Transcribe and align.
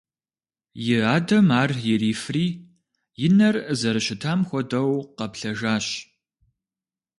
И 0.91 0.95
адэм 1.15 1.47
ар 1.61 1.71
ирифри 1.91 2.47
и 3.25 3.27
нэр 3.37 3.55
зэрыщытам 3.79 4.39
хуэдэу 4.47 4.91
къэплъэжащ. 5.17 5.87